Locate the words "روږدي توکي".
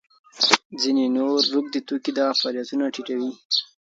1.53-2.11